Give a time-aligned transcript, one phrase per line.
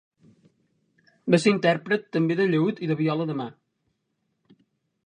[1.35, 3.51] Va ser intèrpret també de llaüt i de viola de mà.